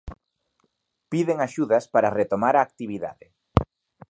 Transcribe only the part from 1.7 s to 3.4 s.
para retomar a actividade.